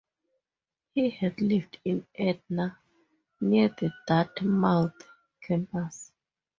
He 0.95 1.11
had 1.11 1.39
lived 1.39 1.77
in 1.85 2.07
Etna, 2.15 2.79
near 3.39 3.67
the 3.69 3.93
Dartmouth 4.07 4.99
Campus. 5.43 6.11